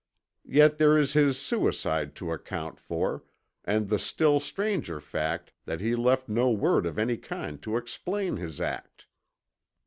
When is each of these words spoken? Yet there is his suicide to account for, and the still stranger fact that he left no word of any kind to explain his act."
Yet 0.49 0.79
there 0.79 0.97
is 0.97 1.13
his 1.13 1.37
suicide 1.37 2.15
to 2.15 2.31
account 2.31 2.79
for, 2.79 3.23
and 3.63 3.87
the 3.87 3.99
still 3.99 4.39
stranger 4.39 4.99
fact 4.99 5.53
that 5.65 5.79
he 5.79 5.95
left 5.95 6.27
no 6.27 6.49
word 6.49 6.87
of 6.87 6.97
any 6.97 7.17
kind 7.17 7.61
to 7.61 7.77
explain 7.77 8.37
his 8.37 8.59
act." 8.59 9.05